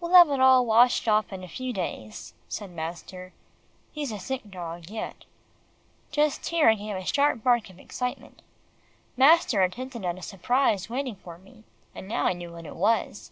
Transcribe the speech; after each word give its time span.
"We'll 0.00 0.14
have 0.14 0.28
it 0.30 0.40
all 0.40 0.66
washed 0.66 1.06
off 1.06 1.32
in 1.32 1.44
a 1.44 1.48
few 1.48 1.72
days," 1.72 2.34
said 2.48 2.70
master. 2.72 3.32
"He's 3.92 4.10
a 4.10 4.18
sick 4.18 4.50
dog 4.50 4.90
yet." 4.90 5.24
Just 6.10 6.44
here, 6.48 6.68
I 6.70 6.74
gave 6.74 6.96
a 6.96 7.04
sharp 7.04 7.44
bark 7.44 7.70
of 7.70 7.78
excitement. 7.78 8.42
Master 9.16 9.62
had 9.62 9.76
hinted 9.76 10.04
at 10.04 10.18
a 10.18 10.22
surprise 10.22 10.90
waiting 10.90 11.14
for 11.14 11.38
me, 11.38 11.62
and 11.94 12.08
now 12.08 12.26
I 12.26 12.32
knew 12.32 12.50
what 12.50 12.66
it 12.66 12.74
was. 12.74 13.30